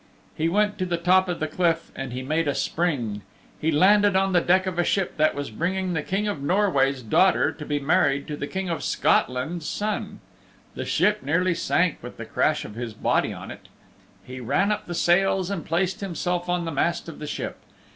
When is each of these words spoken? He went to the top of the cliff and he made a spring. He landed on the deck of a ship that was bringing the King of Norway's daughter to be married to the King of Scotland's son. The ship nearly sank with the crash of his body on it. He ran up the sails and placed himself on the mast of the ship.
He 0.33 0.49
went 0.49 0.79
to 0.79 0.85
the 0.87 0.97
top 0.97 1.29
of 1.29 1.39
the 1.39 1.47
cliff 1.47 1.91
and 1.95 2.11
he 2.11 2.23
made 2.23 2.47
a 2.47 2.55
spring. 2.55 3.21
He 3.59 3.69
landed 3.69 4.15
on 4.15 4.33
the 4.33 4.41
deck 4.41 4.65
of 4.65 4.79
a 4.79 4.83
ship 4.83 5.15
that 5.17 5.35
was 5.35 5.51
bringing 5.51 5.93
the 5.93 6.01
King 6.01 6.27
of 6.27 6.41
Norway's 6.41 7.03
daughter 7.03 7.51
to 7.51 7.63
be 7.63 7.79
married 7.79 8.25
to 8.27 8.35
the 8.35 8.47
King 8.47 8.67
of 8.67 8.83
Scotland's 8.83 9.67
son. 9.67 10.19
The 10.73 10.85
ship 10.85 11.21
nearly 11.21 11.53
sank 11.53 12.01
with 12.01 12.17
the 12.17 12.25
crash 12.25 12.65
of 12.65 12.73
his 12.73 12.95
body 12.95 13.31
on 13.31 13.51
it. 13.51 13.67
He 14.25 14.39
ran 14.39 14.71
up 14.71 14.87
the 14.87 14.95
sails 14.95 15.51
and 15.51 15.63
placed 15.63 15.99
himself 16.01 16.49
on 16.49 16.65
the 16.65 16.71
mast 16.71 17.07
of 17.07 17.19
the 17.19 17.27
ship. 17.27 17.57